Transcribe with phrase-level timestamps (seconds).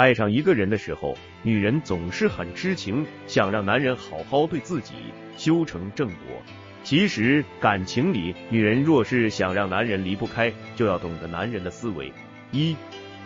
[0.00, 4.94] 爱上一个人的时候，女人总是很痴情，想让男人好好对自己，
[5.36, 6.16] 修成正果。
[6.82, 12.10] 其实感情里，女人若是想让男人离不开，就要懂得男人的思维。
[12.50, 12.74] 一，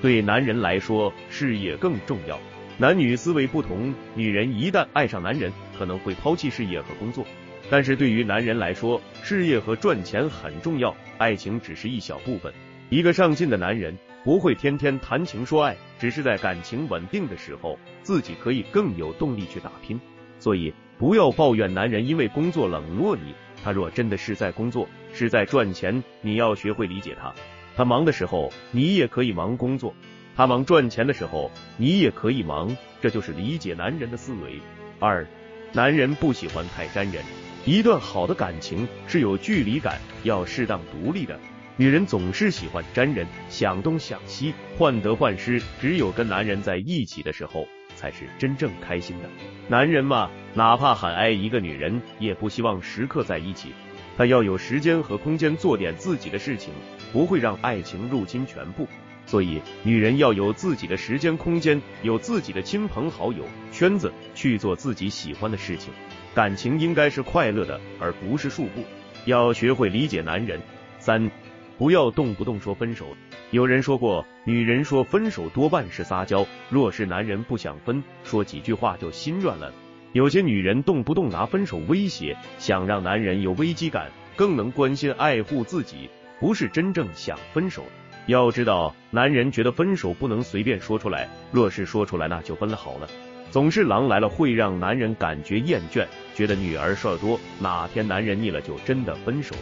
[0.02, 2.40] 对男人来说，事业更重要。
[2.76, 7.24] 男女思维不同，女人一旦爱上男人，可能会抛弃事业和工作。
[7.70, 12.52] 但是对于男人来说，事业和赚钱很重要，爱情只是一小部分。
[12.90, 20.00] 一个上进的男人不会天天谈情说爱，只是在感情稳定的时候，自己可以更有动力去打拼。
[20.38, 27.34] 所以不要抱怨男人因为工作冷落你，他若真的是在工作，是在赚钱，你要学会理解他。
[27.76, 29.92] 他忙的时候，你也可以忙工作；
[30.34, 32.74] 他忙赚钱的时候，你也可以忙。
[33.02, 34.58] 这就是理解男人的思维。
[35.00, 35.26] 二，
[35.74, 37.22] 男人不喜欢太粘人。
[37.66, 41.38] 一段好的感情是有距离感，要适当独立的。
[41.76, 45.60] 女人总是喜欢粘人，想东想西，患得患失。
[45.80, 49.28] 只有跟男人在一起的时候，才是真正开心的。
[49.66, 53.72] 男人嘛，哪怕很爱一个女人，也不希望时刻在一起。
[54.16, 56.72] 他要有时间和空间做点自己的事情，
[57.12, 58.86] 不会让爱情入侵全部。
[59.26, 65.92] 所以，女人要有自己的时间空间，有自己的亲朋好友圈子，去做自己喜欢的事情。
[66.36, 68.84] 感情应该是快乐的，而不是束缚。
[69.24, 70.60] 要学会理解男人。
[71.00, 71.30] 三，
[71.76, 73.06] 不要动不动说分手。
[73.50, 76.46] 有人说过，女人说分手多半是撒娇。
[76.68, 79.72] 若是男人不想分，说几句话就心软了。
[80.12, 86.08] 有些女人动不动拿分手威胁，想让男人有危机感，更能关心爱护自己，
[86.38, 87.84] 不是真正想分手。
[88.26, 93.08] 要知道，男人觉得分手不能随便说出来，若是说出来，那就分了好了。
[93.50, 99.54] 总是狼来了，会让男人感觉厌倦，觉得女儿事儿多，哪天男人腻了，就真的分手。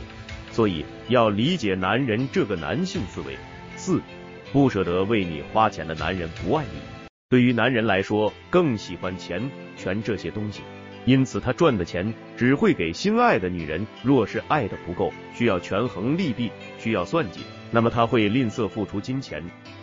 [0.52, 3.36] 所以要理解男人这个男性思维。
[3.74, 4.00] 四，
[4.52, 6.80] 不舍得为你花钱的男人不爱你。
[7.28, 10.62] 对于男人来说，更喜欢钱、权这些东西。
[11.04, 13.84] 因此，他赚的钱只会给心爱的女人。
[14.04, 17.40] 若是爱的不够，需要权衡利弊，需要算计，
[17.72, 19.42] 那么他会吝啬付出金钱。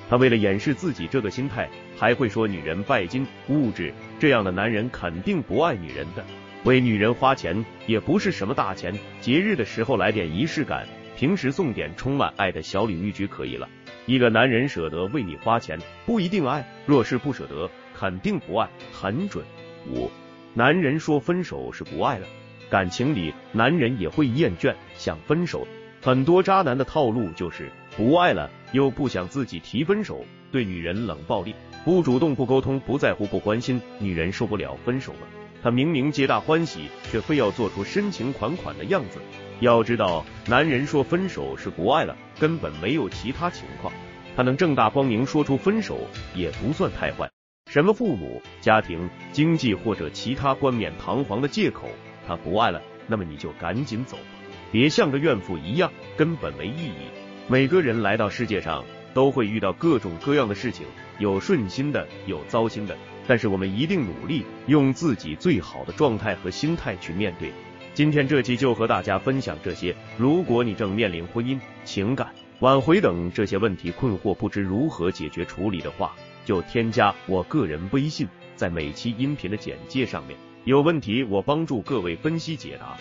[0.09, 3.93] 他为了掩饰自己这个心态，还会说女人拜金、物质。
[4.17, 6.23] 这样的男人肯定不爱女人的。
[6.65, 13.67] 为女人花钱也不是什么大钱，节日的时候来点仪式感，平时送点充满爱的小礼物就可以了。
[14.05, 19.45] 一个男人舍得为你花钱，不一定爱；若是不舍得，肯定不爱，很准。
[19.89, 20.09] 五。
[20.53, 22.27] 男人说分手是不爱了，
[22.69, 25.65] 感情里男人也会厌倦，想分手。
[26.01, 31.53] 很多渣男的套路就是不爱了，又不想自己提分手，对女人冷暴力，
[31.85, 35.19] 不主动不沟通，不在乎不关心，女人受不了分手了。
[35.61, 39.19] 他明明皆大欢喜，却非要做出深情款款的样子。
[39.59, 43.93] 要知道，男人说分手是不爱了，根本没有其他情况。
[44.35, 45.99] 他能正大光明说出分手，
[46.33, 47.29] 也不算太坏。
[47.69, 51.89] 什么父母、家庭、经济或者其他冠冕堂皇的借口，
[52.25, 54.23] 他不爱了，那么你就赶紧走吧，
[54.71, 57.09] 别像个怨妇一样，根本没意义。
[57.47, 60.87] 每个人来到世界上都会遇到各种各样的事情，
[61.19, 62.95] 有顺心的，有糟心的，
[63.29, 67.53] 但是我们一定努力用自己最好的状态和心态去面对。
[67.93, 69.95] 今天这期就和大家分享这些。
[70.17, 82.97] 如果你正面临婚姻、情感挽回等这些问题困惑，不知如何解决处理的话，就添加我个人微信，在每期音频的简介上面，有问题我帮助各位分析解答。